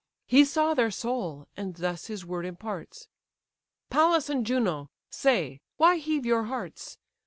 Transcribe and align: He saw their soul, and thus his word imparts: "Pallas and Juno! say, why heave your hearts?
He 0.25 0.45
saw 0.45 0.73
their 0.73 0.89
soul, 0.89 1.47
and 1.55 1.75
thus 1.75 2.07
his 2.07 2.25
word 2.25 2.43
imparts: 2.43 3.07
"Pallas 3.91 4.31
and 4.31 4.43
Juno! 4.43 4.87
say, 5.11 5.59
why 5.77 5.97
heave 5.97 6.25
your 6.25 6.45
hearts? 6.45 6.97